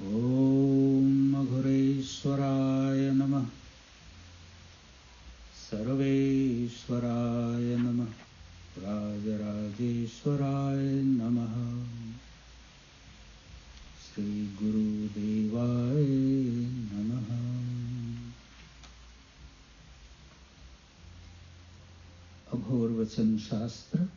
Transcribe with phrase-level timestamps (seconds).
[0.00, 3.46] ॐ अघुरेश्वराय नमः।
[5.70, 8.08] सर्वेश्वराय नमः।
[8.78, 11.84] राजराजेश्वराय नमः।
[14.00, 16.04] श्रीगुरुदेवाय
[16.92, 17.36] नमः।
[22.52, 22.90] Aghor
[23.38, 24.08] Shastra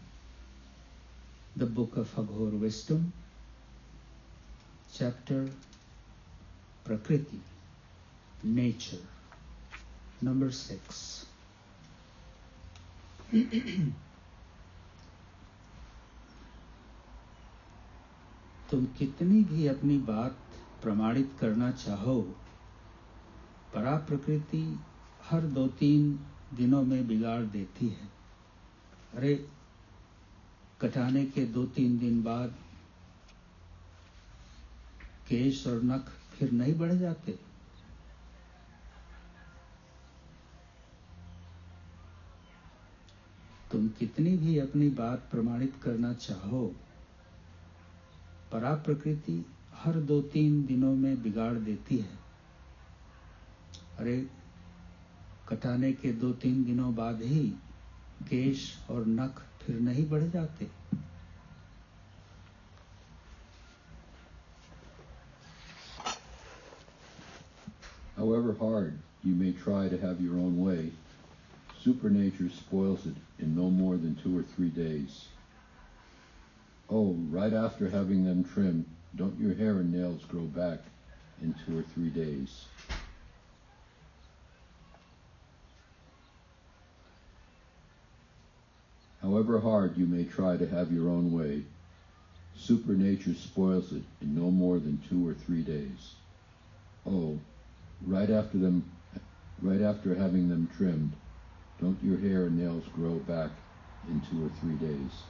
[1.58, 3.12] the book of Aghor wisdom
[4.98, 5.58] chapter
[6.86, 7.40] Prakriti,
[8.44, 9.06] Nature,
[10.22, 11.26] number six.
[18.72, 20.38] तुम कितनी भी अपनी बात
[20.84, 22.20] प्रमाणित करना चाहो
[23.74, 24.62] परा प्रकृति
[25.30, 26.08] हर दो तीन
[26.54, 28.08] दिनों में बिगाड़ देती है
[29.16, 29.34] अरे
[30.82, 32.56] कटाने के दो तीन दिन बाद
[35.30, 37.40] केश और नख फिर नहीं बढ़ जाते।
[43.72, 46.76] तुम कितनी भी अपनी बात प्रमाणित करना चाहो
[48.52, 52.18] परा प्रकृति हर दो तीन दिनों में बिगाड़ देती है।
[53.98, 54.30] अरे,
[55.50, 57.50] कटाने के दो तीन दिनों बाद ही
[58.24, 60.68] केश और नख फिर नहीं बढ़ जाते।
[68.24, 70.92] However hard you may try to have your own way,
[71.82, 75.26] supernature spoils it in no more than two or three days.
[76.90, 78.86] Oh, right after having them trimmed,
[79.18, 80.80] don't your hair and nails grow back
[81.42, 82.64] in two or three days?
[89.22, 91.64] However hard you may try to have your own way,
[92.56, 96.14] supernature spoils it in no more than two or three days.
[97.06, 97.38] Oh,
[98.06, 98.92] right after them,
[99.62, 101.16] right after having them trimmed,
[101.80, 103.52] don't your hair and nails grow back
[104.08, 105.24] in two or three days?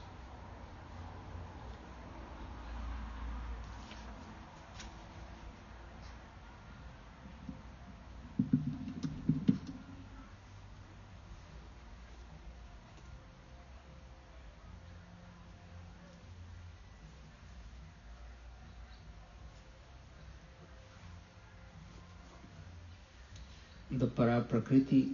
[23.98, 25.10] The para prakriti,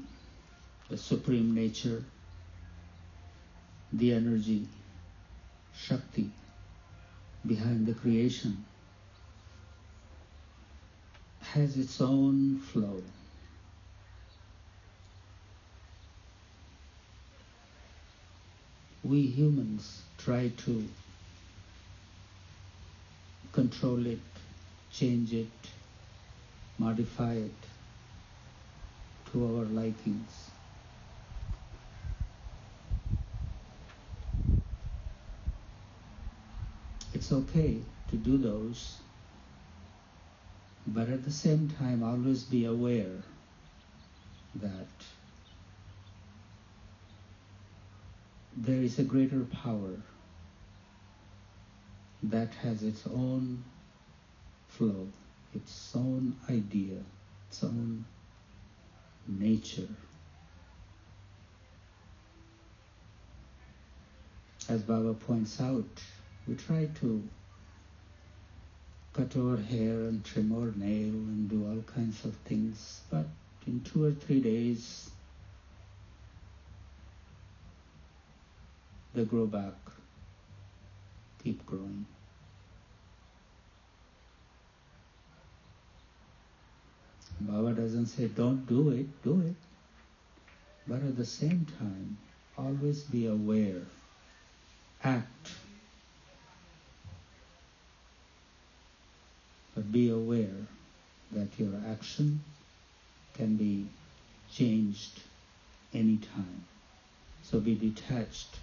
[0.88, 2.04] the supreme nature,
[3.92, 4.66] the energy,
[5.76, 6.30] Shakti
[7.46, 8.64] behind the creation
[11.40, 13.02] has its own flow.
[19.02, 20.88] We humans try to
[23.52, 24.20] control it,
[24.92, 25.48] change it,
[26.78, 27.69] modify it
[29.32, 30.50] to our likings.
[37.12, 37.78] It's okay
[38.10, 38.98] to do those,
[40.86, 43.22] but at the same time, always be aware
[44.56, 44.86] that
[48.56, 49.96] there is a greater power
[52.22, 53.62] that has its own
[54.68, 55.08] flow,
[55.54, 56.98] its own idea,
[57.48, 58.04] its own
[59.38, 59.88] nature.
[64.68, 66.02] As Baba points out,
[66.46, 67.22] we try to
[69.12, 73.26] cut our hair and trim our nail and do all kinds of things, but
[73.66, 75.10] in two or three days
[79.14, 79.74] they grow back,
[81.42, 82.06] keep growing.
[87.40, 89.54] Baba doesn't say don't do it, do it.
[90.86, 92.18] But at the same time,
[92.58, 93.82] always be aware,
[95.02, 95.52] act.
[99.74, 100.66] But be aware
[101.32, 102.42] that your action
[103.34, 103.86] can be
[104.52, 105.20] changed
[105.94, 106.64] anytime.
[107.42, 108.58] So be detached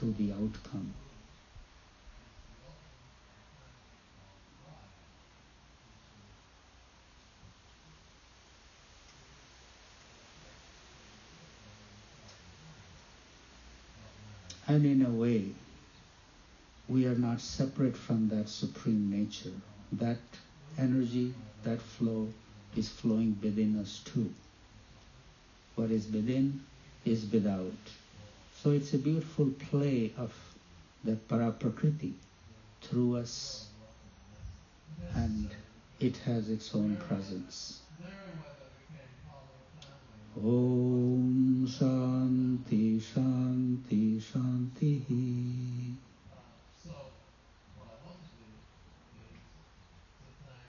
[0.00, 0.92] to the outcome.
[14.68, 15.46] And in a way,
[16.88, 19.56] we are not separate from that supreme nature.
[19.92, 20.18] That
[20.78, 21.34] energy,
[21.64, 22.28] that flow
[22.76, 24.30] is flowing within us too.
[25.74, 26.60] What is within
[27.06, 27.72] is without.
[28.62, 30.34] So it's a beautiful play of
[31.04, 32.12] that para prakriti
[32.82, 33.68] through us
[35.14, 35.48] and
[36.00, 37.80] it has its own presence.
[40.44, 41.27] Oh.